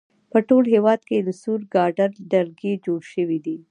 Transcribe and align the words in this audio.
په 0.31 0.37
ټول 0.47 0.63
هېواد 0.73 0.99
کې 1.07 1.17
د 1.21 1.29
سور 1.41 1.59
ګارډ 1.75 2.11
ډلګۍ 2.31 2.73
جوړې 2.85 3.07
شوې. 3.13 3.37